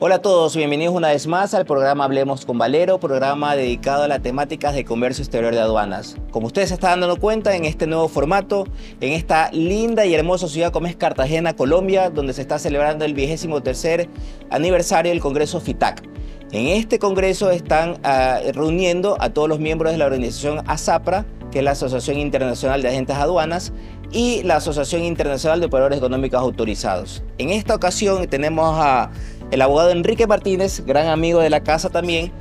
Hola 0.00 0.14
a 0.14 0.22
todos, 0.22 0.54
bienvenidos 0.54 0.94
una 0.94 1.08
vez 1.08 1.26
más 1.26 1.54
al 1.54 1.66
programa 1.66 2.04
Hablemos 2.04 2.46
con 2.46 2.56
Valero, 2.56 3.00
programa 3.00 3.56
dedicado 3.56 4.04
a 4.04 4.08
las 4.08 4.22
temáticas 4.22 4.72
de 4.76 4.84
comercio 4.84 5.24
exterior 5.24 5.52
de 5.52 5.58
aduanas. 5.58 6.14
Como 6.30 6.46
ustedes 6.46 6.68
se 6.68 6.74
están 6.74 7.00
dando 7.00 7.18
cuenta, 7.18 7.56
en 7.56 7.64
este 7.64 7.88
nuevo 7.88 8.06
formato, 8.06 8.64
en 9.00 9.12
esta 9.12 9.50
linda 9.50 10.06
y 10.06 10.14
hermosa 10.14 10.46
ciudad 10.46 10.70
como 10.70 10.86
es 10.86 10.94
Cartagena, 10.94 11.56
Colombia, 11.56 12.10
donde 12.10 12.32
se 12.32 12.42
está 12.42 12.60
celebrando 12.60 13.04
el 13.04 13.12
vigésimo 13.12 13.60
tercer 13.60 14.08
aniversario 14.50 15.10
del 15.10 15.20
Congreso 15.20 15.60
FITAC. 15.60 16.04
En 16.52 16.68
este 16.68 17.00
congreso 17.00 17.50
están 17.50 17.94
uh, 18.04 18.52
reuniendo 18.52 19.16
a 19.18 19.30
todos 19.30 19.48
los 19.48 19.58
miembros 19.58 19.90
de 19.90 19.98
la 19.98 20.06
organización 20.06 20.62
ASAPRA, 20.68 21.26
que 21.50 21.58
es 21.58 21.64
la 21.64 21.72
Asociación 21.72 22.18
Internacional 22.18 22.82
de 22.82 22.88
Agentes 22.88 23.16
Aduanas, 23.16 23.72
y 24.10 24.42
la 24.44 24.56
Asociación 24.56 25.02
Internacional 25.02 25.60
de 25.60 25.66
Operadores 25.66 25.98
Económicos 25.98 26.40
Autorizados. 26.40 27.22
En 27.36 27.50
esta 27.50 27.74
ocasión 27.74 28.26
tenemos 28.28 28.74
a 28.78 29.10
el 29.50 29.62
abogado 29.62 29.90
Enrique 29.90 30.26
Martínez, 30.26 30.84
gran 30.84 31.08
amigo 31.08 31.40
de 31.40 31.50
la 31.50 31.62
casa 31.62 31.88
también, 31.88 32.32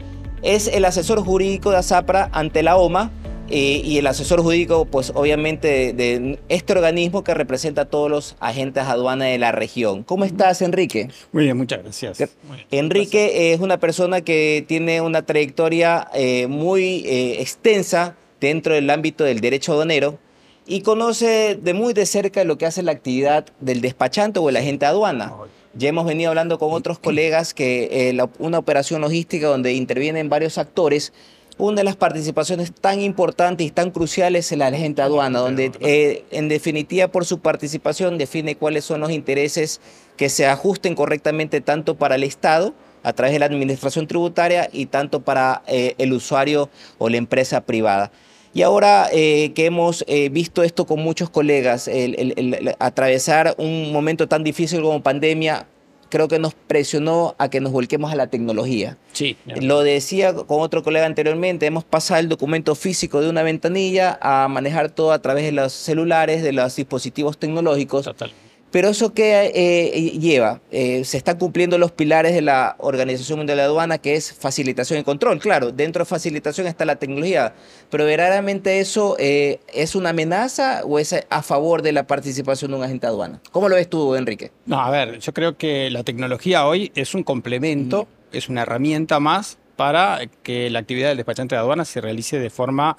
es 0.41 0.67
el 0.67 0.85
asesor 0.85 1.23
jurídico 1.23 1.71
de 1.71 1.77
ASAPRA 1.77 2.29
ante 2.31 2.63
la 2.63 2.77
OMA 2.77 3.11
eh, 3.49 3.81
y 3.83 3.97
el 3.97 4.07
asesor 4.07 4.41
jurídico, 4.41 4.85
pues 4.85 5.11
obviamente, 5.15 5.93
de, 5.93 5.93
de, 5.93 6.39
este 6.49 6.73
organismo 6.73 7.23
que 7.23 7.33
representa 7.33 7.83
a 7.83 7.85
todos 7.85 8.11
los 8.11 8.35
agentes 8.41 8.83
aduanas 8.83 9.29
de 9.29 9.37
la 9.37 9.53
región. 9.53 10.03
¿Cómo 10.03 10.25
estás, 10.25 10.61
Enrique? 10.61 11.09
Muy 11.31 11.45
bien, 11.45 11.55
muchas 11.55 11.81
gracias. 11.81 12.17
Bien, 12.17 12.29
Enrique 12.71 13.23
gracias. 13.23 13.55
es 13.55 13.59
una 13.61 13.79
persona 13.79 14.21
que 14.21 14.65
tiene 14.67 14.99
una 14.99 15.25
trayectoria 15.25 16.09
eh, 16.13 16.47
muy 16.47 17.05
eh, 17.05 17.41
extensa 17.41 18.15
dentro 18.41 18.73
del 18.73 18.89
ámbito 18.89 19.23
del 19.23 19.39
derecho 19.39 19.71
aduanero 19.71 20.19
y 20.65 20.81
conoce 20.81 21.55
de 21.55 21.73
muy 21.73 21.93
de 21.93 22.05
cerca 22.05 22.43
lo 22.43 22.57
que 22.57 22.65
hace 22.65 22.83
la 22.83 22.91
actividad 22.91 23.45
del 23.61 23.79
despachante 23.79 24.39
o 24.39 24.49
el 24.49 24.57
agente 24.57 24.85
aduana. 24.85 25.33
Ya 25.77 25.89
hemos 25.89 26.07
venido 26.07 26.29
hablando 26.29 26.57
con 26.57 26.73
otros 26.73 26.97
colegas 26.97 27.53
que 27.53 28.09
eh, 28.09 28.27
una 28.39 28.57
operación 28.57 29.01
logística 29.01 29.45
donde 29.45 29.73
intervienen 29.73 30.27
varios 30.27 30.57
actores, 30.57 31.13
una 31.59 31.77
de 31.77 31.83
las 31.83 31.95
participaciones 31.95 32.73
tan 32.73 32.99
importantes 32.99 33.67
y 33.67 33.69
tan 33.69 33.91
cruciales 33.91 34.51
es 34.51 34.57
la 34.57 34.67
agente 34.67 35.03
aduana, 35.03 35.37
donde 35.37 35.71
eh, 35.81 36.25
en 36.31 36.49
definitiva 36.49 37.09
por 37.09 37.25
su 37.25 37.41
participación 37.41 38.17
define 38.17 38.55
cuáles 38.55 38.85
son 38.85 39.01
los 39.01 39.11
intereses 39.11 39.79
que 40.15 40.29
se 40.29 40.47
ajusten 40.47 40.95
correctamente 40.95 41.61
tanto 41.61 41.95
para 41.95 42.15
el 42.15 42.23
Estado, 42.23 42.73
a 43.03 43.13
través 43.13 43.33
de 43.33 43.39
la 43.39 43.45
administración 43.45 44.07
tributaria 44.07 44.69
y 44.73 44.87
tanto 44.87 45.21
para 45.21 45.61
eh, 45.67 45.93
el 45.99 46.11
usuario 46.11 46.69
o 46.97 47.07
la 47.07 47.17
empresa 47.17 47.61
privada. 47.61 48.11
Y 48.53 48.61
ahora 48.61 49.07
eh, 49.11 49.51
que 49.53 49.65
hemos 49.65 50.03
eh, 50.07 50.29
visto 50.29 50.63
esto 50.63 50.85
con 50.85 51.01
muchos 51.01 51.29
colegas, 51.29 51.87
el, 51.87 52.15
el, 52.17 52.33
el, 52.37 52.75
atravesar 52.79 53.55
un 53.57 53.91
momento 53.91 54.27
tan 54.27 54.43
difícil 54.43 54.81
como 54.81 55.01
pandemia, 55.03 55.67
creo 56.09 56.27
que 56.27 56.39
nos 56.39 56.53
presionó 56.53 57.35
a 57.37 57.49
que 57.49 57.59
nos 57.59 57.71
volquemos 57.71 58.11
a 58.11 58.15
la 58.15 58.27
tecnología. 58.27 58.97
Sí. 59.11 59.37
Lo 59.45 59.81
decía 59.81 60.33
con 60.33 60.61
otro 60.61 60.83
colega 60.83 61.05
anteriormente, 61.05 61.65
hemos 61.65 61.83
pasado 61.83 62.19
el 62.19 62.29
documento 62.29 62.75
físico 62.75 63.21
de 63.21 63.29
una 63.29 63.43
ventanilla 63.43 64.17
a 64.21 64.47
manejar 64.47 64.89
todo 64.89 65.11
a 65.11 65.21
través 65.21 65.43
de 65.45 65.51
los 65.51 65.73
celulares, 65.73 66.43
de 66.43 66.53
los 66.53 66.75
dispositivos 66.75 67.37
tecnológicos. 67.37 68.05
Total. 68.05 68.31
Pero 68.71 68.89
eso 68.89 69.13
que 69.13 69.51
eh, 69.53 70.11
lleva, 70.19 70.61
eh, 70.71 71.05
se 71.05 71.17
están 71.17 71.37
cumpliendo 71.37 71.77
los 71.77 71.91
pilares 71.91 72.33
de 72.33 72.41
la 72.41 72.75
Organización 72.79 73.39
Mundial 73.39 73.57
de 73.57 73.63
la 73.63 73.69
Aduana, 73.69 73.97
que 73.97 74.15
es 74.15 74.33
facilitación 74.33 74.99
y 74.99 75.03
control. 75.03 75.39
Claro, 75.39 75.71
dentro 75.71 76.03
de 76.03 76.05
facilitación 76.05 76.67
está 76.67 76.83
la 76.85 76.97
tecnología, 76.97 77.53
pero 77.89 78.03
verdaderamente 78.05 78.79
eso 78.79 79.15
eh, 79.19 79.59
es 79.73 79.95
una 79.95 80.09
amenaza 80.09 80.81
o 80.83 80.99
es 80.99 81.15
a 81.29 81.41
favor 81.41 81.81
de 81.81 81.93
la 81.93 82.07
participación 82.07 82.71
de 82.71 82.77
un 82.77 82.83
agente 82.83 83.07
aduana. 83.07 83.41
¿Cómo 83.51 83.69
lo 83.69 83.75
ves 83.75 83.89
tú, 83.89 84.15
Enrique? 84.15 84.51
No, 84.65 84.81
a 84.81 84.89
ver, 84.89 85.19
yo 85.19 85.33
creo 85.33 85.57
que 85.57 85.89
la 85.89 86.03
tecnología 86.03 86.67
hoy 86.67 86.91
es 86.95 87.15
un 87.15 87.23
complemento, 87.23 88.07
es 88.33 88.49
una 88.49 88.63
herramienta 88.63 89.21
más 89.21 89.57
para 89.77 90.19
que 90.43 90.69
la 90.69 90.79
actividad 90.79 91.09
del 91.09 91.17
despachante 91.17 91.55
de 91.55 91.61
aduana 91.61 91.85
se 91.85 92.01
realice 92.01 92.37
de 92.39 92.49
forma 92.49 92.97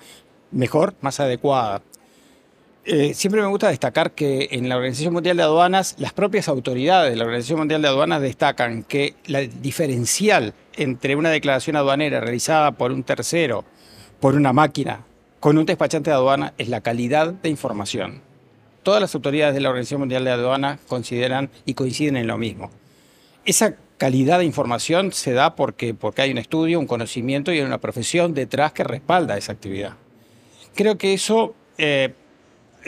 mejor, 0.51 0.95
más 1.03 1.21
adecuada. 1.21 1.83
Eh, 2.91 3.13
siempre 3.13 3.43
me 3.43 3.49
gusta 3.49 3.69
destacar 3.69 4.13
que 4.13 4.49
en 4.53 4.67
la 4.71 4.77
Organización 4.77 5.13
Mundial 5.13 5.37
de 5.37 5.43
Aduanas, 5.43 5.95
las 5.99 6.15
propias 6.15 6.49
autoridades 6.49 7.11
de 7.11 7.17
la 7.17 7.25
Organización 7.25 7.59
Mundial 7.59 7.83
de 7.83 7.89
Aduanas 7.89 8.23
destacan 8.23 8.83
que 8.83 9.15
la 9.27 9.41
diferencial 9.41 10.55
entre 10.75 11.15
una 11.15 11.29
declaración 11.29 11.77
aduanera 11.77 12.19
realizada 12.19 12.73
por 12.73 12.91
un 12.91 13.03
tercero, 13.03 13.67
por 14.21 14.35
una 14.35 14.55
máquina, 14.55 15.05
con 15.39 15.59
un 15.59 15.67
despachante 15.67 16.09
de 16.09 16.17
aduana 16.17 16.55
es 16.57 16.71
la 16.71 16.81
calidad 16.81 17.35
de 17.35 17.51
información. 17.51 18.23
Todas 18.83 19.03
las 19.03 19.15
autoridades 19.15 19.53
de 19.53 19.61
la 19.61 19.69
Organización 19.69 20.01
Mundial 20.01 20.25
de 20.25 20.31
Aduanas 20.31 20.81
consideran 20.89 21.51
y 21.67 21.75
coinciden 21.75 22.17
en 22.17 22.27
lo 22.27 22.39
mismo. 22.39 22.71
Esa 23.45 23.77
calidad 23.99 24.39
de 24.39 24.47
información 24.47 25.13
se 25.13 25.35
da 25.35 25.57
porque, 25.57 25.93
porque 25.93 26.23
hay 26.23 26.31
un 26.31 26.39
estudio, 26.39 26.81
un 26.81 26.87
conocimiento 26.87 27.53
y 27.53 27.61
una 27.61 27.83
profesión 27.83 28.33
detrás 28.33 28.73
que 28.73 28.83
respalda 28.83 29.37
esa 29.37 29.53
actividad. 29.53 29.93
Creo 30.75 30.97
que 30.97 31.13
eso 31.13 31.55
eh, 31.77 32.15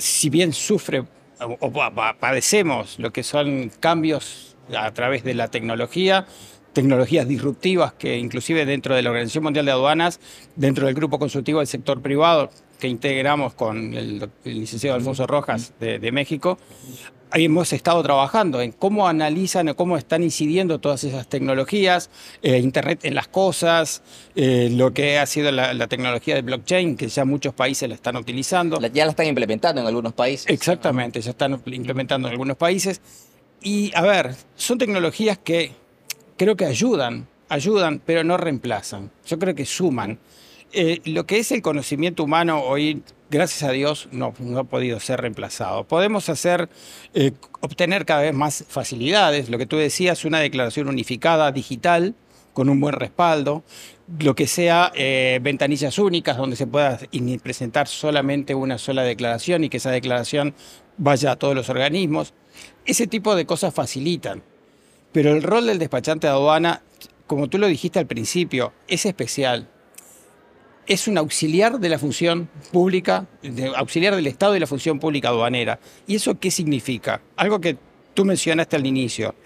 si 0.01 0.31
bien 0.31 0.53
sufre 0.53 1.05
o 1.39 1.73
padecemos 2.19 2.99
lo 2.99 3.13
que 3.13 3.23
son 3.23 3.71
cambios 3.81 4.57
a 4.77 4.91
través 4.93 5.25
de 5.25 5.35
la 5.35 5.49
tecnología, 5.49 6.27
tecnologías 6.73 7.27
disruptivas 7.27 7.93
que 7.95 8.19
inclusive 8.19 8.67
dentro 8.67 8.95
de 8.95 9.03
la 9.03 9.11
Organización 9.11 9.45
Mundial 9.45 9.67
de 9.67 9.73
Aduanas, 9.73 10.21
dentro 10.57 10.87
del 10.87 10.95
grupo 10.95 11.19
consultivo 11.19 11.59
del 11.61 11.67
sector 11.67 12.01
privado 12.01 12.51
que 12.79 12.89
integramos 12.89 13.55
con 13.55 13.95
el, 13.95 14.31
el 14.45 14.61
licenciado 14.61 14.97
Alfonso 14.97 15.27
Rojas 15.27 15.75
de, 15.81 15.99
de 15.99 16.13
México, 16.13 16.59
hemos 17.33 17.73
estado 17.73 18.03
trabajando 18.03 18.61
en 18.61 18.73
cómo 18.73 19.09
analizan 19.09 19.69
o 19.69 19.77
cómo 19.77 19.97
están 19.97 20.23
incidiendo 20.23 20.79
todas 20.81 21.05
esas 21.05 21.29
tecnologías, 21.29 22.11
eh, 22.43 22.59
Internet 22.59 23.05
en 23.05 23.15
las 23.15 23.29
cosas, 23.29 24.03
eh, 24.35 24.69
lo 24.73 24.93
que 24.93 25.19
ha 25.19 25.27
sido 25.27 25.53
la, 25.53 25.75
la, 25.75 25.87
tecnología 25.87 26.35
de 26.35 26.43
blockchain, 26.43 26.97
que 26.97 27.09
ya 27.09 27.25
muchos 27.25 27.55
países 27.55 27.89
la 27.89 27.95
están 27.95 28.17
utilizando. 28.17 28.81
Ya 28.81 29.05
la 29.05 29.11
están 29.11 29.27
implementando 29.27 29.81
en 29.81 29.87
algunos 29.87 30.13
países. 30.13 30.49
Exactamente, 30.49 31.21
ya 31.21 31.31
están 31.31 31.61
implementando 31.67 32.29
en 32.29 32.33
algunos 32.33 32.57
países. 32.57 33.01
Y 33.63 33.93
a 33.95 34.03
ver, 34.03 34.35
son 34.57 34.79
tecnologías 34.79 35.39
que 35.39 35.73
creo 36.37 36.57
que 36.57 36.65
ayudan, 36.65 37.29
ayudan, 37.49 38.01
pero 38.05 38.25
no 38.25 38.37
reemplazan. 38.37 39.11
Yo 39.27 39.39
creo 39.39 39.55
que 39.55 39.67
suman. 39.67 40.19
Eh, 40.73 41.01
lo 41.05 41.27
que 41.27 41.39
es 41.39 41.51
el 41.51 41.63
conocimiento 41.63 42.23
humano 42.23 42.63
hoy 42.63 43.03
gracias 43.31 43.63
a 43.63 43.73
Dios, 43.73 44.09
no, 44.13 44.35
no, 44.39 44.59
ha 44.59 44.65
podido 44.65 45.01
ser 45.01 45.21
reemplazado. 45.21 45.85
Podemos 45.85 46.29
hacer, 46.29 46.69
eh, 47.15 47.33
obtener 47.61 48.05
cada 48.05 48.23
vez 48.23 48.35
más 48.35 48.65
facilidades. 48.69 49.49
Lo 49.49 49.59
que 49.59 49.67
tú 49.67 49.77
decías, 49.77 50.25
una 50.25 50.41
declaración 50.41 50.89
unificada 50.89 51.53
digital 51.53 52.15
con 52.53 52.69
un 52.69 52.81
buen 52.81 52.95
respaldo, 52.95 53.63
lo 54.19 54.35
que 54.35 54.49
sea 54.49 54.91
eh, 54.95 55.39
ventanillas 55.41 55.99
únicas 55.99 56.37
donde 56.37 56.57
se 56.57 56.67
pueda 56.67 56.99
presentar 57.43 57.87
solamente 57.87 58.57
una 58.57 58.77
sola 58.77 59.05
declaración 59.05 59.63
y 59.63 59.69
que 59.69 59.77
esa 59.77 59.93
declaración 59.93 60.55
vaya 60.97 61.33
a 61.33 61.37
todos 61.37 61.55
los 61.55 61.69
organismos. 61.69 62.35
Ese 62.85 63.07
tipo 63.07 63.37
de 63.37 63.47
cosas 63.47 63.73
facilitan. 63.73 64.43
Pero 65.13 65.33
el 65.33 65.43
rol 65.43 65.67
del 65.67 65.79
despachante 65.79 66.27
de 66.27 66.33
aduana, 66.33 66.83
como 67.27 67.49
tú 67.49 67.59
lo 67.59 67.69
dijiste 67.69 68.01
al 68.01 68.07
principio, 68.07 68.73
es 68.89 69.07
especial 69.07 69.70
es 70.91 71.07
un 71.07 71.17
auxiliar 71.19 71.79
de 71.79 71.89
la 71.89 72.01
función 72.01 72.49
pública, 72.73 73.25
de, 73.43 73.69
auxiliar 73.77 74.17
del 74.17 74.27
Estado 74.27 74.57
y 74.57 74.61
la 74.61 74.67
función 74.67 74.99
pública 74.99 75.29
aduanera. 75.29 75.79
¿Y 76.09 76.17
eso 76.17 76.41
qué 76.41 76.51
significa? 76.51 77.21
Algo 77.37 77.61
que 77.61 77.79
tú 78.13 78.25
mencionaste 78.25 78.75
al 78.75 78.85
inicio. 78.85 79.37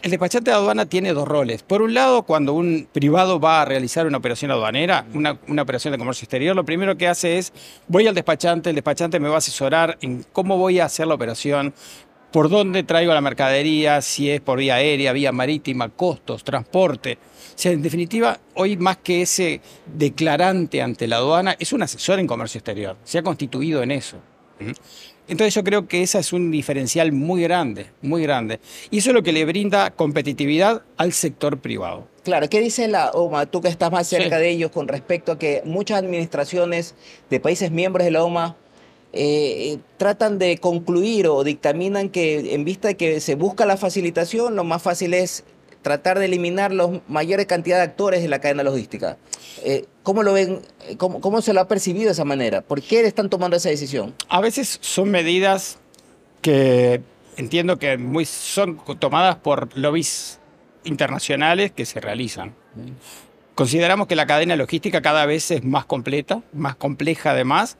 El 0.00 0.10
despachante 0.10 0.50
de 0.50 0.56
aduana 0.56 0.86
tiene 0.86 1.12
dos 1.12 1.28
roles. 1.28 1.62
Por 1.62 1.82
un 1.82 1.92
lado, 1.92 2.22
cuando 2.22 2.54
un 2.54 2.88
privado 2.90 3.38
va 3.38 3.60
a 3.60 3.66
realizar 3.66 4.06
una 4.06 4.16
operación 4.16 4.50
aduanera, 4.50 5.04
una, 5.12 5.38
operación 5.60 5.92
de 5.92 5.98
comercio 5.98 6.24
exterior, 6.24 6.56
lo 6.56 6.64
primero 6.64 6.96
que 6.96 7.06
hace 7.06 7.36
es, 7.36 7.52
voy 7.86 8.06
al 8.06 8.14
despachante, 8.14 8.70
el 8.70 8.74
despachante 8.74 9.20
me 9.20 9.28
va 9.28 9.34
a 9.34 9.38
asesorar 9.38 9.98
en 10.00 10.24
cómo 10.32 10.56
voy 10.56 10.80
a 10.80 10.86
hacer 10.86 11.06
la 11.06 11.14
operación, 11.14 11.74
por 12.32 12.48
dónde 12.48 12.82
traigo 12.82 13.12
la 13.12 13.20
mercadería, 13.20 14.00
si 14.00 14.30
es 14.30 14.40
por 14.40 14.58
vía 14.58 14.76
aérea, 14.76 15.12
vía 15.12 15.32
marítima, 15.32 15.90
costos, 15.90 16.42
transporte. 16.42 17.18
O 17.54 17.58
sea, 17.58 17.72
en 17.72 17.82
definitiva, 17.82 18.40
hoy 18.54 18.76
más 18.76 18.96
que 18.98 19.22
ese 19.22 19.60
declarante 19.86 20.80
ante 20.80 21.06
la 21.06 21.16
aduana, 21.16 21.54
es 21.58 21.72
un 21.72 21.82
asesor 21.82 22.18
en 22.18 22.26
comercio 22.26 22.58
exterior. 22.58 22.96
Se 23.04 23.18
ha 23.18 23.22
constituido 23.22 23.82
en 23.82 23.90
eso. 23.90 24.16
Entonces 25.28 25.54
yo 25.54 25.62
creo 25.62 25.86
que 25.86 26.02
ese 26.02 26.18
es 26.18 26.32
un 26.32 26.50
diferencial 26.50 27.12
muy 27.12 27.42
grande, 27.42 27.86
muy 28.00 28.22
grande. 28.22 28.60
Y 28.90 28.98
eso 28.98 29.10
es 29.10 29.14
lo 29.14 29.22
que 29.22 29.32
le 29.32 29.44
brinda 29.44 29.90
competitividad 29.90 30.82
al 30.96 31.12
sector 31.12 31.58
privado. 31.58 32.08
Claro, 32.24 32.48
¿qué 32.48 32.60
dice 32.60 32.88
la 32.88 33.10
OMA, 33.10 33.46
tú 33.46 33.60
que 33.60 33.68
estás 33.68 33.90
más 33.90 34.06
cerca 34.06 34.36
sí. 34.36 34.42
de 34.42 34.50
ellos, 34.50 34.70
con 34.70 34.88
respecto 34.88 35.32
a 35.32 35.38
que 35.38 35.62
muchas 35.64 35.98
administraciones 35.98 36.94
de 37.30 37.40
países 37.40 37.70
miembros 37.70 38.04
de 38.04 38.12
la 38.12 38.24
OMA 38.24 38.56
eh, 39.12 39.78
tratan 39.96 40.38
de 40.38 40.58
concluir 40.58 41.26
o 41.28 41.44
dictaminan 41.44 42.08
que 42.08 42.54
en 42.54 42.64
vista 42.64 42.88
de 42.88 42.96
que 42.96 43.20
se 43.20 43.34
busca 43.34 43.66
la 43.66 43.76
facilitación, 43.76 44.56
lo 44.56 44.64
más 44.64 44.82
fácil 44.82 45.14
es 45.14 45.44
tratar 45.82 46.18
de 46.18 46.26
eliminar 46.26 46.72
la 46.72 47.00
mayor 47.08 47.44
cantidad 47.46 47.76
de 47.76 47.82
actores 47.82 48.22
de 48.22 48.28
la 48.28 48.40
cadena 48.40 48.62
logística. 48.62 49.18
Eh, 49.64 49.84
¿Cómo 50.02 50.22
lo 50.22 50.32
ven? 50.32 50.60
¿Cómo, 50.96 51.20
¿Cómo, 51.20 51.42
se 51.42 51.52
lo 51.52 51.60
ha 51.60 51.68
percibido 51.68 52.06
de 52.06 52.12
esa 52.12 52.24
manera? 52.24 52.62
¿Por 52.62 52.80
qué 52.80 53.00
están 53.00 53.28
tomando 53.28 53.56
esa 53.56 53.68
decisión? 53.68 54.14
A 54.28 54.40
veces 54.40 54.78
son 54.80 55.10
medidas 55.10 55.78
que 56.40 57.02
entiendo 57.36 57.78
que 57.78 57.98
muy, 57.98 58.24
son 58.24 58.80
tomadas 58.98 59.36
por 59.36 59.76
lobbies 59.76 60.38
internacionales 60.84 61.72
que 61.72 61.84
se 61.84 62.00
realizan. 62.00 62.54
Consideramos 63.54 64.06
que 64.06 64.16
la 64.16 64.26
cadena 64.26 64.56
logística 64.56 65.02
cada 65.02 65.26
vez 65.26 65.50
es 65.50 65.64
más 65.64 65.84
completa, 65.84 66.42
más 66.52 66.74
compleja 66.76 67.32
además, 67.32 67.76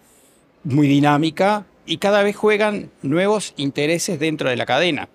muy 0.64 0.88
dinámica 0.88 1.66
y 1.86 1.98
cada 1.98 2.22
vez 2.22 2.36
juegan 2.36 2.90
nuevos 3.02 3.54
intereses 3.56 4.18
dentro 4.18 4.48
de 4.48 4.56
la 4.56 4.66
cadena. 4.66 5.08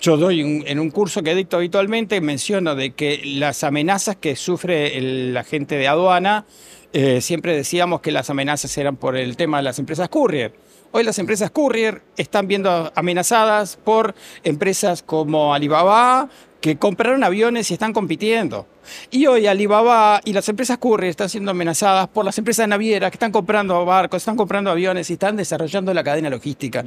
Yo 0.00 0.16
doy 0.16 0.64
en 0.66 0.78
un 0.78 0.90
curso 0.90 1.22
que 1.22 1.34
dicto 1.34 1.56
habitualmente, 1.56 2.20
menciono 2.20 2.74
de 2.74 2.92
que 2.92 3.22
las 3.24 3.64
amenazas 3.64 4.16
que 4.16 4.36
sufre 4.36 5.00
la 5.00 5.42
gente 5.42 5.76
de 5.76 5.88
aduana, 5.88 6.44
eh, 6.92 7.20
siempre 7.20 7.56
decíamos 7.56 8.00
que 8.00 8.12
las 8.12 8.28
amenazas 8.28 8.76
eran 8.76 8.96
por 8.96 9.16
el 9.16 9.36
tema 9.36 9.58
de 9.58 9.62
las 9.62 9.78
empresas 9.78 10.08
courier. 10.08 10.52
Hoy 10.92 11.04
las 11.04 11.18
empresas 11.18 11.50
courier 11.50 12.02
están 12.16 12.48
viendo 12.48 12.90
amenazadas 12.94 13.76
por 13.76 14.14
empresas 14.44 15.02
como 15.02 15.52
Alibaba, 15.52 16.28
que 16.60 16.78
compraron 16.78 17.22
aviones 17.22 17.70
y 17.70 17.74
están 17.74 17.92
compitiendo. 17.92 18.66
Y 19.10 19.26
hoy 19.26 19.46
Alibaba 19.46 20.20
y 20.24 20.32
las 20.32 20.48
empresas 20.48 20.78
courier 20.78 21.10
están 21.10 21.28
siendo 21.28 21.50
amenazadas 21.50 22.08
por 22.08 22.24
las 22.24 22.38
empresas 22.38 22.66
navieras 22.66 23.10
que 23.10 23.16
están 23.16 23.32
comprando 23.32 23.84
barcos, 23.84 24.22
están 24.22 24.36
comprando 24.36 24.70
aviones 24.70 25.10
y 25.10 25.14
están 25.14 25.36
desarrollando 25.36 25.92
la 25.92 26.02
cadena 26.02 26.30
logística. 26.30 26.84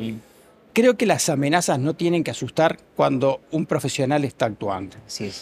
Creo 0.73 0.97
que 0.97 1.05
las 1.05 1.29
amenazas 1.29 1.79
no 1.79 1.93
tienen 1.93 2.23
que 2.23 2.31
asustar 2.31 2.79
cuando 2.95 3.41
un 3.51 3.65
profesional 3.65 4.23
está 4.23 4.45
actuando. 4.45 4.97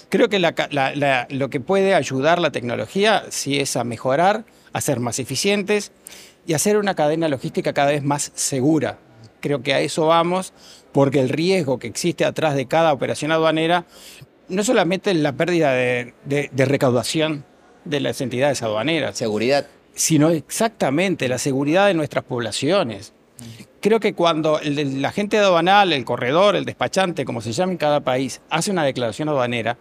Creo 0.09 0.29
que 0.29 0.39
lo 0.39 1.49
que 1.49 1.59
puede 1.59 1.93
ayudar 1.95 2.39
la 2.39 2.51
tecnología 2.51 3.25
sí 3.29 3.59
es 3.59 3.75
a 3.75 3.83
mejorar, 3.83 4.45
a 4.73 4.81
ser 4.81 4.99
más 4.99 5.19
eficientes 5.19 5.91
y 6.47 6.53
hacer 6.53 6.77
una 6.77 6.95
cadena 6.95 7.27
logística 7.27 7.73
cada 7.73 7.91
vez 7.91 8.03
más 8.03 8.31
segura. 8.33 8.97
Creo 9.41 9.61
que 9.61 9.73
a 9.75 9.81
eso 9.81 10.07
vamos, 10.07 10.53
porque 10.91 11.19
el 11.19 11.29
riesgo 11.29 11.77
que 11.77 11.87
existe 11.87 12.25
atrás 12.25 12.55
de 12.55 12.65
cada 12.65 12.93
operación 12.93 13.31
aduanera 13.31 13.85
no 14.47 14.63
solamente 14.63 15.11
es 15.11 15.17
la 15.17 15.33
pérdida 15.33 15.73
de, 15.73 16.13
de 16.25 16.65
recaudación 16.65 17.45
de 17.85 17.99
las 17.99 18.21
entidades 18.21 18.63
aduaneras. 18.63 19.17
Seguridad. 19.17 19.67
Sino 19.93 20.29
exactamente 20.29 21.27
la 21.27 21.37
seguridad 21.37 21.87
de 21.87 21.93
nuestras 21.93 22.23
poblaciones. 22.23 23.13
Creo 23.81 23.99
que 23.99 24.13
cuando 24.13 24.59
el, 24.59 25.03
agente 25.05 25.37
aduanal, 25.37 25.93
el 25.93 26.03
corredor, 26.03 26.55
el 26.55 26.65
despachante, 26.65 27.25
como 27.25 27.41
se 27.41 27.51
llama 27.51 27.73
en 27.73 27.77
cada 27.77 27.99
país, 27.99 28.41
hace 28.49 28.71
una 28.71 28.83
declaración 28.83 29.29
aduanera, 29.29 29.77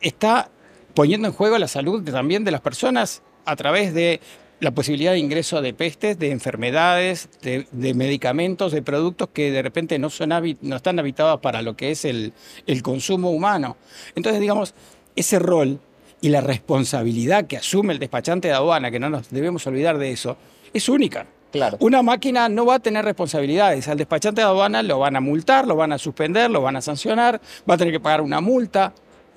está 0.00 0.50
poniendo 0.94 1.28
en 1.28 1.34
juego 1.34 1.58
la 1.58 1.68
salud 1.68 2.02
también 2.10 2.44
de 2.44 2.50
las 2.50 2.60
personas 2.60 3.22
a 3.44 3.56
través 3.56 3.92
de 3.92 4.20
la 4.60 4.70
posibilidad 4.72 5.12
de 5.12 5.18
ingreso 5.18 5.62
de 5.62 5.72
pestes, 5.72 6.18
de 6.18 6.30
enfermedades, 6.30 7.28
de, 7.42 7.94
medicamentos, 7.94 8.72
de 8.72 8.82
productos 8.82 9.28
que 9.32 9.50
de 9.50 9.62
repente 9.62 9.98
no, 9.98 10.10
son 10.10 10.30
no 10.60 10.76
están 10.76 10.98
habitados 10.98 11.40
para 11.40 11.62
lo 11.62 11.76
que 11.76 11.90
es 11.90 12.04
el, 12.04 12.32
el 12.66 12.82
consumo 12.82 13.30
humano. 13.30 13.76
Entonces, 14.14 14.40
digamos, 14.40 14.74
ese 15.16 15.38
rol 15.38 15.80
y 16.20 16.28
la 16.28 16.42
responsabilidad 16.42 17.46
que 17.46 17.56
asume 17.56 17.94
el 17.94 17.98
despachante 17.98 18.48
de 18.48 18.54
aduana, 18.54 18.90
que 18.90 19.00
no 19.00 19.08
nos 19.08 19.30
debemos 19.30 19.66
olvidar 19.66 19.98
de 19.98 20.12
eso, 20.12 20.36
es 20.72 20.88
única. 20.88 21.26
Claro. 21.50 21.78
Una 21.80 22.02
máquina 22.02 22.48
no 22.48 22.66
va 22.66 22.76
a 22.76 22.78
tener 22.78 23.04
responsabilidades. 23.04 23.88
Al 23.88 23.98
despachante 23.98 24.42
de 24.42 24.46
aduana 24.46 24.82
lo 24.82 24.98
van 24.98 25.16
a 25.16 25.20
multar, 25.20 25.66
lo 25.66 25.74
van 25.74 25.92
a 25.92 25.98
suspender, 25.98 26.50
lo 26.50 26.62
van 26.62 26.76
a 26.76 26.80
sancionar, 26.80 27.40
va 27.68 27.74
a 27.74 27.78
tener 27.78 27.92
que 27.92 28.00
pagar 28.00 28.20
una 28.20 28.40
multa. 28.40 28.92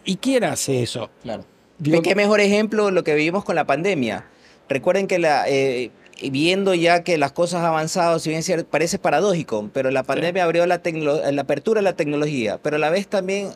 ¿Y 0.05 0.17
quién 0.17 0.43
hace 0.43 0.83
eso? 0.83 1.09
Claro. 1.23 1.45
¿Qué 2.03 2.15
mejor 2.15 2.39
ejemplo 2.39 2.91
lo 2.91 3.03
que 3.03 3.15
vivimos 3.15 3.43
con 3.43 3.55
la 3.55 3.65
pandemia? 3.65 4.25
Recuerden 4.73 5.07
que 5.07 5.19
la, 5.19 5.47
eh, 5.47 5.91
viendo 6.31 6.73
ya 6.73 7.03
que 7.03 7.17
las 7.17 7.31
cosas 7.31 7.61
han 7.61 7.67
avanzado, 7.67 8.19
si 8.19 8.29
bien 8.29 8.43
parece 8.69 8.97
paradójico, 8.97 9.69
pero 9.71 9.91
la 9.91 10.03
pandemia 10.03 10.43
abrió 10.43 10.65
la, 10.65 10.81
la 10.83 11.41
apertura 11.41 11.79
de 11.79 11.83
la 11.83 11.93
tecnología, 11.93 12.59
pero 12.61 12.77
a 12.77 12.79
la 12.79 12.89
vez 12.89 13.07
también 13.07 13.51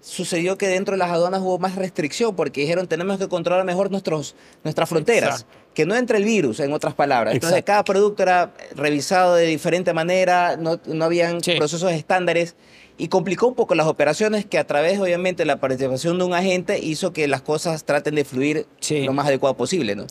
sucedió 0.00 0.56
que 0.56 0.68
dentro 0.68 0.92
de 0.92 0.98
las 0.98 1.10
aduanas 1.10 1.40
hubo 1.40 1.58
más 1.58 1.76
restricción 1.76 2.34
porque 2.34 2.62
dijeron 2.62 2.86
tenemos 2.86 3.18
que 3.18 3.28
controlar 3.28 3.64
mejor 3.64 3.90
nuestros, 3.90 4.34
nuestras 4.64 4.88
fronteras, 4.88 5.46
que 5.74 5.84
no 5.84 5.94
entre 5.94 6.18
el 6.18 6.24
virus, 6.24 6.60
en 6.60 6.72
otras 6.72 6.94
palabras. 6.94 7.34
Entonces 7.34 7.62
cada 7.64 7.84
producto 7.84 8.22
era 8.22 8.54
revisado 8.74 9.34
de 9.34 9.46
diferente 9.46 9.92
manera, 9.92 10.56
no, 10.56 10.80
no 10.86 11.04
habían 11.04 11.40
procesos 11.40 11.92
estándares 11.92 12.56
y 12.96 13.08
complicó 13.08 13.46
un 13.46 13.54
poco 13.54 13.74
las 13.74 13.86
operaciones 13.86 14.46
que 14.46 14.58
a 14.58 14.66
través 14.66 14.98
obviamente 15.00 15.42
de 15.42 15.46
la 15.46 15.60
participación 15.60 16.18
de 16.18 16.24
un 16.24 16.34
agente 16.34 16.78
hizo 16.78 17.12
que 17.12 17.28
las 17.28 17.42
cosas 17.42 17.84
traten 17.84 18.14
de 18.14 18.24
fluir 18.24 18.66
lo 18.90 19.12
más 19.12 19.26
adecuado 19.26 19.56
posible. 19.56 19.96
¿no? 19.96 20.06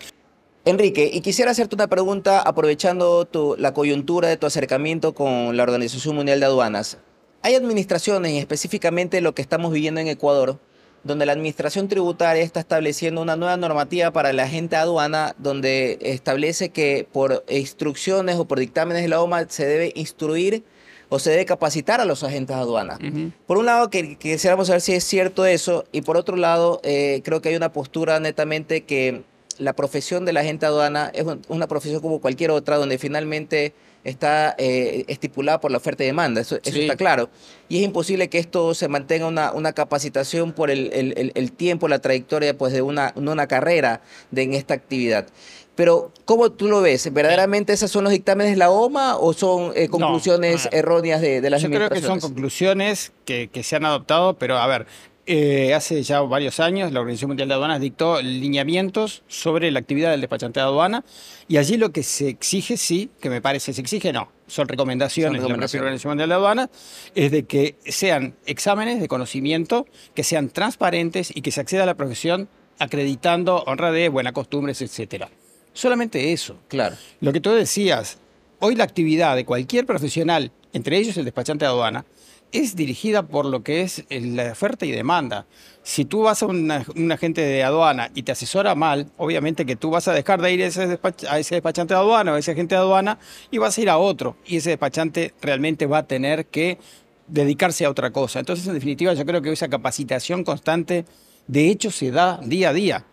Enrique, 0.66 1.10
y 1.12 1.22
quisiera 1.22 1.52
hacerte 1.52 1.76
una 1.76 1.88
pregunta 1.88 2.42
aprovechando 2.42 3.28
la 3.58 3.74
coyuntura 3.74 4.28
de 4.28 4.38
tu 4.38 4.46
acercamiento 4.46 5.14
con 5.14 5.56
la 5.56 5.64
Organización 5.64 6.16
Mundial 6.16 6.40
de 6.42 6.46
Aduanas. 6.48 6.98
Hay 7.42 7.56
administraciones, 7.56 8.34
y 8.34 8.38
específicamente 8.38 9.22
lo 9.22 9.34
que 9.34 9.42
estamos 9.42 9.72
viviendo 9.72 10.02
en 10.02 10.10
Ecuador, 10.10 10.60
donde 11.06 11.26
la 11.26 11.32
administración 11.32 11.88
tributaria 11.88 12.44
está 12.44 12.60
estableciendo 12.60 13.22
una 13.22 13.38
nueva 13.38 13.56
normativa 13.56 14.12
para 14.12 14.34
la 14.34 14.44
agente 14.44 14.76
aduana, 14.76 15.34
donde 15.38 15.98
establece 16.02 16.70
que 16.70 17.08
por 17.10 17.46
instrucciones 17.50 18.36
o 18.36 18.46
por 18.46 18.60
dictámenes 18.60 19.04
de 19.04 19.08
la 19.08 19.22
OMA 19.22 19.48
se 19.48 19.66
debe 19.66 19.94
instruir 19.96 20.66
o 21.08 21.20
se 21.20 21.32
debe 21.32 21.46
capacitar 21.46 22.02
a 22.02 22.06
los 22.06 22.24
agentes 22.24 22.56
aduanas. 22.56 23.00
Por 23.48 23.58
un 23.58 23.66
lado, 23.66 23.90
que, 23.90 24.18
quisiéramos 24.18 24.68
saber 24.68 24.82
si 24.82 24.94
es 24.94 25.06
cierto 25.06 25.46
eso, 25.46 25.86
y 25.94 26.02
por 26.02 26.18
otro 26.18 26.36
lado, 26.36 26.82
eh, 26.84 27.22
creo 27.24 27.42
que 27.42 27.50
hay 27.50 27.56
una 27.56 27.72
postura 27.72 28.20
netamente 28.20 28.82
que 28.82 29.24
la 29.60 29.74
profesión 29.74 30.26
de 30.26 30.34
la 30.34 30.40
agente 30.40 30.66
aduana 30.66 31.12
es 31.14 31.26
una 31.48 31.68
profesión 31.68 32.02
como 32.02 32.20
cualquier 32.20 32.52
otra, 32.52 32.78
donde 32.78 32.98
finalmente 32.98 33.74
está 34.04 34.56
eh, 34.58 35.04
estipulada 35.08 35.60
por 35.60 35.72
la 35.72 35.78
oferta 35.78 36.04
y 36.04 36.08
demanda, 36.08 36.42
eso, 36.42 36.58
está 36.64 36.96
claro. 36.96 37.30
Y 37.68 37.78
es 37.80 37.84
imposible 37.84 38.30
que 38.30 38.40
esto 38.40 38.74
se 38.74 38.88
mantenga 38.88 39.28
una, 39.28 39.52
una 39.52 39.74
capacitación 39.74 40.54
por 40.54 40.72
el, 40.72 41.52
tiempo, 41.58 41.88
la 41.88 42.00
trayectoria 42.00 42.58
pues, 42.58 42.74
de 42.74 42.82
una, 42.82 43.14
una 43.16 43.48
carrera 43.48 44.02
de, 44.32 44.44
en 44.44 44.54
esta 44.54 44.74
actividad. 44.74 45.28
Pero, 45.76 46.12
¿cómo 46.26 46.52
tú 46.52 46.68
lo 46.68 46.82
ves? 46.82 47.12
¿Verdaderamente 47.14 47.72
esos 47.72 47.90
son 47.90 48.04
los 48.04 48.12
dictámenes 48.12 48.52
de 48.52 48.58
la 48.58 48.70
OMA 48.70 49.16
o 49.16 49.32
son 49.32 49.72
eh, 49.76 49.88
conclusiones 49.88 50.68
erróneas 50.74 51.22
de, 51.22 51.40
de 51.40 51.50
las 51.50 51.62
Yo 51.62 51.70
creo 51.70 51.90
que 51.90 52.02
son 52.02 52.20
conclusiones 52.20 53.14
que, 53.24 53.50
que, 53.50 53.64
se 53.64 53.78
han 53.78 53.86
adoptado, 53.86 54.38
pero 54.38 54.58
a 54.58 54.68
ver, 54.68 54.88
eh, 55.32 55.76
hace 55.76 56.02
ya 56.02 56.22
varios 56.22 56.60
años 56.60 56.92
la 56.92 57.02
Organización 57.02 57.30
Mundial 57.30 57.50
de 57.50 57.54
Aduanas 57.54 57.80
dictó 57.80 58.20
lineamientos 58.20 59.22
sobre 59.28 59.70
la 59.70 59.78
actividad 59.78 60.10
del 60.10 60.22
despachante 60.22 60.60
de 60.60 60.66
aduana 60.66 61.06
y 61.48 61.58
allí 61.58 61.78
lo 61.78 61.92
que 61.92 62.02
se 62.02 62.30
exige, 62.30 62.78
sí, 62.78 63.12
que 63.22 63.30
me 63.30 63.40
parece 63.40 63.72
se 63.72 63.82
exige, 63.82 64.12
no, 64.12 64.32
son 64.48 64.68
recomendaciones, 64.68 65.40
de 65.40 65.48
la 65.48 65.54
Organización 65.54 66.10
Mundial 66.10 66.30
de 66.30 66.34
Aduanas, 66.34 66.70
es 67.14 67.30
de 67.30 67.44
que 67.44 67.76
sean 67.86 68.34
exámenes 68.48 69.00
de 69.00 69.08
conocimiento, 69.08 69.86
que 70.16 70.24
sean 70.24 70.50
transparentes 70.50 71.32
y 71.36 71.44
que 71.44 71.52
se 71.52 71.62
acceda 71.62 71.84
a 71.84 71.86
la 71.86 71.96
profesión 71.96 72.50
acreditando 72.80 73.64
honradez, 73.68 74.10
buenas 74.10 74.34
costumbres, 74.34 74.82
etcétera. 74.82 75.30
Solamente 75.74 76.34
eso. 76.34 76.58
Claro. 76.70 76.96
Lo 77.22 77.32
que 77.34 77.40
tú 77.40 77.52
decías, 77.52 78.18
hoy 78.60 78.76
la 78.76 78.84
actividad 78.84 79.36
de 79.36 79.46
cualquier 79.46 79.86
profesional, 79.86 80.52
entre 80.74 80.98
ellos 80.98 81.18
el 81.18 81.26
despachante 81.26 81.66
de 81.66 81.72
aduana, 81.72 82.06
es 82.52 82.76
dirigida 82.76 83.24
por 83.24 83.46
lo 83.46 83.64
que 83.64 83.82
es 83.82 84.06
la 84.10 84.52
oferta 84.52 84.86
y 84.86 84.92
demanda. 84.92 85.46
Si 85.84 86.06
tú 86.06 86.24
vas 86.24 86.42
a 86.44 86.48
un 86.48 87.12
agente 87.12 87.42
de 87.42 87.64
aduana 87.64 88.10
y 88.16 88.24
te 88.24 88.32
asesora 88.32 88.76
mal, 88.76 89.12
obviamente 89.18 89.66
que 89.66 89.76
tú 89.76 89.92
vas 89.92 90.08
a 90.08 90.14
dejar 90.14 90.42
de 90.42 90.54
ir 90.54 90.64
a 90.64 90.68
ese, 90.68 90.88
despachante 90.88 91.94
de 91.94 92.00
aduana 92.00 92.32
o 92.32 92.36
a 92.36 92.40
ese 92.40 92.52
agente 92.52 92.76
de 92.76 92.82
aduana 92.82 93.20
y 93.52 93.58
vas 93.58 93.78
a 93.78 93.82
ir 93.82 93.90
a 93.90 93.98
otro. 93.98 94.36
Y 94.46 94.58
ese 94.58 94.72
despachante 94.72 95.34
realmente 95.42 95.86
va 95.86 96.00
a 96.00 96.08
tener 96.08 96.48
que 96.48 96.80
dedicarse 97.28 97.86
a 97.86 97.90
otra 97.90 98.12
cosa. 98.12 98.40
Entonces, 98.40 98.68
en 98.68 98.74
definitiva, 98.74 99.14
yo 99.14 99.26
creo 99.26 99.42
que 99.42 99.52
esa 99.52 99.68
capacitación 99.68 100.44
constante, 100.44 101.06
de 101.48 101.70
hecho, 101.70 101.92
se 101.92 102.12
da 102.12 102.40
día 102.44 102.70
a 102.70 102.74
día. 102.74 103.06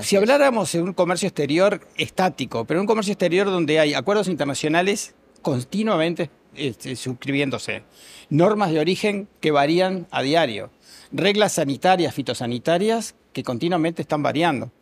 Si 0.00 0.16
habláramos 0.16 0.72
de 0.72 0.82
un 0.82 0.92
comercio 0.92 1.28
exterior 1.28 1.86
estático, 1.96 2.64
pero 2.64 2.80
un 2.80 2.86
comercio 2.86 3.12
exterior 3.12 3.46
donde 3.46 3.78
hay 3.78 3.94
acuerdos 3.94 4.28
internacionales 4.28 5.14
continuamente 5.42 6.30
este, 6.56 6.96
suscribiéndose. 6.96 7.82
Normas 8.30 8.72
de 8.72 8.80
origen 8.80 9.28
que 9.40 9.50
varían 9.50 10.06
a 10.10 10.22
diario. 10.22 10.70
Reglas 11.12 11.52
sanitarias, 11.52 12.14
fitosanitarias 12.14 13.14
que 13.32 13.42
continuamente 13.42 14.02
están 14.02 14.22
variando. 14.22 14.72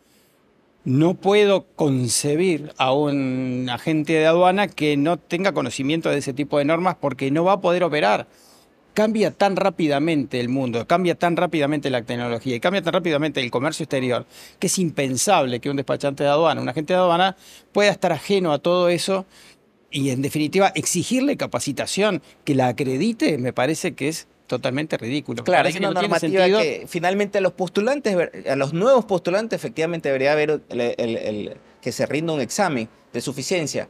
No 0.85 1.13
puedo 1.13 1.65
concebir 1.75 2.73
a 2.77 2.93
un 2.93 3.69
agente 3.71 4.13
de 4.13 4.25
aduana 4.25 4.67
que 4.67 4.97
no 4.97 5.17
tenga 5.17 5.53
conocimiento 5.53 6.09
de 6.09 6.17
ese 6.17 6.33
tipo 6.33 6.57
de 6.57 6.65
normas 6.65 6.97
porque 6.99 7.31
no 7.31 7.43
va 7.43 7.53
a 7.53 7.61
poder 7.61 7.83
operar. 7.83 8.27
Cambia 8.93 9.31
tan 9.31 9.55
rápidamente 9.55 10.39
el 10.39 10.49
mundo, 10.49 10.85
cambia 10.85 11.15
tan 11.15 11.35
rápidamente 11.35 11.89
la 11.89 12.03
tecnología 12.03 12.55
y 12.55 12.59
cambia 12.59 12.81
tan 12.81 12.93
rápidamente 12.93 13.41
el 13.41 13.49
comercio 13.49 13.83
exterior 13.85 14.25
que 14.59 14.67
es 14.67 14.77
impensable 14.77 15.59
que 15.59 15.69
un 15.69 15.77
despachante 15.77 16.23
de 16.23 16.29
aduana, 16.29 16.61
un 16.61 16.69
agente 16.69 16.93
de 16.93 16.99
aduana 16.99 17.35
pueda 17.71 17.89
estar 17.89 18.11
ajeno 18.11 18.53
a 18.53 18.59
todo 18.59 18.89
eso 18.89 19.25
y 19.89 20.09
en 20.09 20.21
definitiva 20.21 20.71
exigirle 20.75 21.37
capacitación 21.37 22.21
que 22.43 22.55
la 22.55 22.67
acredite 22.67 23.37
me 23.37 23.53
parece 23.53 23.93
que 23.93 24.09
es 24.09 24.27
totalmente 24.47 24.97
ridículo. 24.97 25.43
Claro, 25.43 25.69
es 25.69 25.75
una 25.75 25.91
normativa 25.91 26.45
que 26.45 26.85
finalmente 26.87 27.37
a 27.37 27.41
los 27.41 27.53
postulantes, 27.53 28.15
a 28.47 28.55
los 28.55 28.73
nuevos 28.73 29.05
postulantes 29.05 29.57
efectivamente 29.57 30.09
debería 30.09 30.33
haber 30.33 30.61
el, 30.69 31.57
que 31.81 31.91
se 31.91 32.05
rinda 32.05 32.33
un 32.33 32.41
examen 32.41 32.89
de 33.11 33.21
suficiencia. 33.21 33.87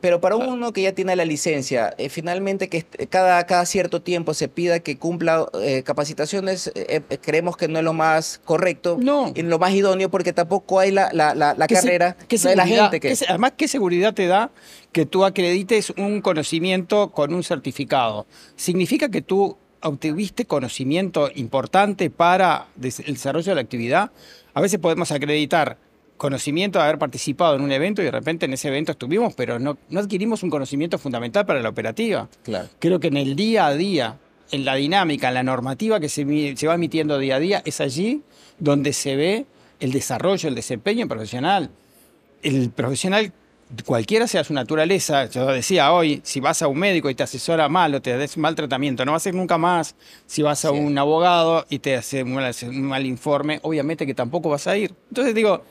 Pero 0.00 0.20
para 0.20 0.36
uno 0.36 0.72
que 0.72 0.82
ya 0.82 0.92
tiene 0.92 1.16
la 1.16 1.24
licencia, 1.24 1.94
eh, 1.96 2.08
finalmente 2.08 2.68
que 2.68 2.84
cada, 3.08 3.46
cada 3.46 3.64
cierto 3.66 4.02
tiempo 4.02 4.34
se 4.34 4.48
pida 4.48 4.80
que 4.80 4.98
cumpla 4.98 5.46
eh, 5.62 5.82
capacitaciones, 5.84 6.70
eh, 6.74 7.02
creemos 7.22 7.56
que 7.56 7.68
no 7.68 7.78
es 7.78 7.84
lo 7.84 7.92
más 7.92 8.40
correcto 8.44 8.98
no. 9.00 9.32
y 9.34 9.42
lo 9.42 9.58
más 9.58 9.72
idóneo 9.72 10.10
porque 10.10 10.32
tampoco 10.32 10.80
hay 10.80 10.90
la, 10.90 11.10
la, 11.12 11.34
la, 11.34 11.66
carrera 11.66 12.16
de 12.28 12.56
la 12.56 12.66
gente. 12.66 13.00
Que... 13.00 13.16
además, 13.28 13.52
¿qué 13.56 13.68
seguridad 13.68 14.12
te 14.12 14.26
da 14.26 14.50
que 14.92 15.06
tú 15.06 15.24
acredites 15.24 15.90
un 15.90 16.20
conocimiento 16.20 17.12
con 17.12 17.32
un 17.32 17.42
certificado? 17.42 18.26
Significa 18.56 19.08
que 19.08 19.22
tú 19.22 19.56
obtuviste 19.82 20.46
conocimiento 20.46 21.30
importante 21.34 22.10
para 22.10 22.68
el 22.80 23.14
desarrollo 23.14 23.52
de 23.52 23.54
la 23.54 23.60
actividad. 23.60 24.10
A 24.54 24.60
veces 24.60 24.78
podemos 24.78 25.12
acreditar 25.12 25.78
conocimiento 26.16 26.78
de 26.78 26.84
haber 26.84 26.98
participado 26.98 27.56
en 27.56 27.62
un 27.62 27.72
evento 27.72 28.02
y 28.02 28.06
de 28.06 28.10
repente 28.10 28.46
en 28.46 28.52
ese 28.52 28.68
evento 28.68 28.92
estuvimos, 28.92 29.34
pero 29.34 29.58
no, 29.58 29.76
no 29.88 30.00
adquirimos 30.00 30.42
un 30.42 30.50
conocimiento 30.50 30.98
fundamental 30.98 31.46
para 31.46 31.60
la 31.60 31.68
operativa. 31.68 32.28
Claro. 32.42 32.68
Creo 32.78 33.00
que 33.00 33.08
en 33.08 33.16
el 33.16 33.36
día 33.36 33.66
a 33.66 33.74
día, 33.74 34.18
en 34.50 34.64
la 34.64 34.74
dinámica, 34.74 35.28
en 35.28 35.34
la 35.34 35.42
normativa 35.42 36.00
que 36.00 36.08
se, 36.08 36.56
se 36.56 36.66
va 36.66 36.74
emitiendo 36.74 37.18
día 37.18 37.36
a 37.36 37.40
día, 37.40 37.62
es 37.64 37.80
allí 37.80 38.22
donde 38.58 38.92
se 38.92 39.16
ve 39.16 39.46
el 39.80 39.92
desarrollo, 39.92 40.48
el 40.48 40.54
desempeño 40.54 41.06
profesional. 41.06 41.70
El 42.42 42.70
profesional, 42.70 43.32
cualquiera 43.84 44.26
sea 44.26 44.44
su 44.44 44.54
naturaleza, 44.54 45.26
yo 45.26 45.46
decía 45.46 45.92
hoy, 45.92 46.20
si 46.24 46.40
vas 46.40 46.62
a 46.62 46.68
un 46.68 46.78
médico 46.78 47.10
y 47.10 47.14
te 47.14 47.24
asesora 47.24 47.68
mal 47.68 47.94
o 47.94 48.00
te 48.00 48.16
des 48.16 48.38
mal 48.38 48.54
tratamiento, 48.54 49.04
no 49.04 49.12
va 49.12 49.16
a 49.16 49.20
ser 49.20 49.34
nunca 49.34 49.58
más. 49.58 49.96
Si 50.26 50.42
vas 50.42 50.64
a 50.64 50.70
un 50.70 50.96
abogado 50.96 51.66
y 51.68 51.80
te 51.80 51.96
hace 51.96 52.22
un 52.22 52.82
mal 52.82 53.06
informe, 53.06 53.58
obviamente 53.62 54.06
que 54.06 54.14
tampoco 54.14 54.48
vas 54.48 54.66
a 54.66 54.76
ir. 54.76 54.94
Entonces 55.08 55.34
digo, 55.34 55.62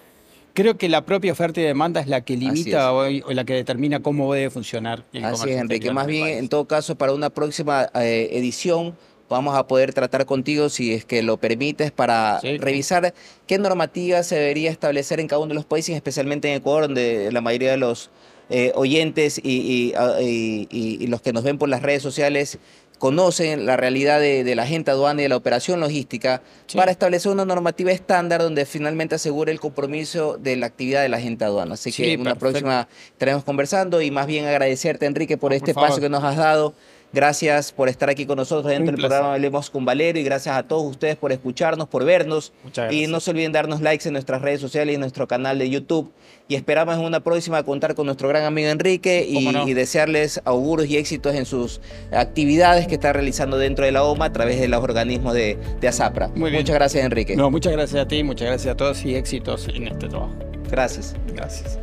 Creo 0.56 0.78
que 0.78 0.88
la 0.88 1.06
propia 1.06 1.34
oferta 1.34 1.60
y 1.60 1.64
demanda 1.64 2.00
es 2.00 2.08
la 2.08 2.22
que 2.22 2.38
limita 2.38 2.94
o, 2.94 3.06
la 3.10 3.44
que 3.44 3.54
determina 3.54 4.02
cómo 4.02 4.34
debe 4.34 4.50
funcionar. 4.50 5.04
El 5.12 5.26
Así 5.26 5.50
es, 5.50 5.58
Enrique. 5.60 5.92
Más 5.92 6.08
bien, 6.08 6.30
en 6.30 6.48
todo 6.48 6.66
caso, 6.66 6.96
para 6.96 7.14
una 7.14 7.30
próxima 7.30 7.90
eh, 7.94 8.30
edición 8.32 8.96
vamos 9.30 9.58
a 9.58 9.68
poder 9.68 9.94
tratar 9.94 10.26
contigo, 10.26 10.70
si 10.70 10.94
es 10.94 11.04
que 11.04 11.24
lo 11.24 11.36
permites, 11.38 11.92
para 11.92 12.40
revisar 12.40 13.14
qué 13.48 13.58
normativa 13.58 14.24
se 14.24 14.36
debería 14.36 14.72
establecer 14.72 15.20
en 15.20 15.28
cada 15.28 15.40
uno 15.40 15.50
de 15.50 15.56
los 15.56 15.66
países, 15.66 15.94
especialmente 15.94 16.48
en 16.50 16.58
Ecuador, 16.58 16.84
donde 16.84 17.32
la 17.34 17.42
mayoría 17.42 17.72
de 17.72 17.78
los 17.78 18.10
eh, 18.50 18.72
oyentes 18.76 19.42
y, 19.44 19.94
y, 20.00 21.08
los 21.08 21.22
que 21.22 21.34
nos 21.34 21.44
ven 21.44 21.58
por 21.58 21.68
las 21.68 21.82
redes 21.82 22.04
sociales 22.04 22.60
conocen 22.98 23.66
la 23.66 23.78
realidad 23.78 24.20
de, 24.20 24.56
la 24.56 24.64
agente 24.64 24.92
aduana 24.92 25.22
y 25.22 25.24
de 25.24 25.30
la 25.30 25.38
operación 25.38 25.80
logística 25.80 26.42
para 26.76 26.92
establecer 26.92 27.32
una 27.32 27.46
normativa 27.46 27.92
estándar 27.92 28.42
donde 28.42 28.66
finalmente 28.66 29.16
asegure 29.16 29.52
el 29.52 29.60
compromiso 29.60 30.38
de 30.38 30.56
la 30.56 30.68
actividad 30.68 31.02
de 31.02 31.10
la 31.10 31.18
agente 31.18 31.46
aduana. 31.46 31.74
Así 31.74 31.92
que 31.92 32.14
en 32.14 32.22
una 32.22 32.36
próxima 32.36 32.88
estaremos 33.12 33.44
conversando 33.44 34.02
y 34.02 34.12
más 34.12 34.28
bien 34.28 34.46
agradecerte, 34.46 35.06
Enrique, 35.06 35.38
por 35.38 35.54
este 35.54 35.72
espacio 35.72 36.02
que 36.02 36.10
nos 36.10 36.24
has 36.24 36.38
dado. 36.38 36.74
Gracias 37.16 37.72
por 37.72 37.88
estar 37.88 38.10
aquí 38.10 38.26
con 38.26 38.36
nosotros 38.36 38.70
dentro 38.70 38.92
del 38.92 39.00
programa 39.00 39.36
Hablemos 39.36 39.70
con 39.70 39.86
Valero 39.86 40.20
y 40.20 40.24
gracias 40.24 40.54
a 40.58 40.64
todos 40.64 40.84
ustedes 40.84 41.16
por 41.16 41.32
escucharnos, 41.32 41.88
por 41.88 42.04
vernos. 42.04 42.52
Y 42.92 43.08
no 43.08 43.22
se 43.22 43.32
olviden 43.32 43.54
darnos 43.54 43.80
likes 43.80 44.06
en 44.06 44.12
nuestras 44.12 44.42
redes 44.42 44.60
sociales 44.60 44.92
y 44.92 44.96
en 44.96 45.00
nuestro 45.00 45.26
canal 45.26 45.58
de 45.58 45.70
YouTube. 45.70 46.12
Y 46.50 46.56
esperamos 46.56 46.96
en 46.96 47.06
una 47.06 47.22
próxima 47.22 47.64
contar 47.64 47.96
con 47.96 48.06
nuestro 48.08 48.28
gran 48.28 48.44
amigo 48.44 48.68
Enrique 48.68 49.26
y, 49.26 49.74
desearles 49.74 50.42
auguros 50.44 50.88
y 50.88 50.98
éxitos 50.98 51.36
en 51.36 51.46
sus 51.46 51.80
actividades 52.12 52.86
que 52.86 52.96
está 52.96 53.14
realizando 53.14 53.58
dentro 53.58 53.86
de 53.86 53.94
la 53.94 54.04
OMA 54.04 54.26
a 54.26 54.34
través 54.34 54.60
de 54.60 54.68
los 54.68 54.84
organismos 54.84 55.34
de, 55.34 55.58
de 55.80 55.88
ASAPRA. 55.88 56.28
Muchas 56.36 56.76
gracias, 56.76 57.06
Enrique. 57.06 57.38
No, 57.38 57.50
muchas 57.50 57.72
gracias 57.72 58.02
a 58.04 58.08
ti, 58.10 58.24
muchas 58.24 58.50
gracias 58.50 58.74
a 58.74 58.76
todos 58.76 59.06
y 59.06 59.16
éxitos 59.16 59.70
en 59.74 59.88
este 59.88 60.10
trabajo. 60.10 60.36
Gracias. 60.70 61.16
Gracias. 61.34 61.80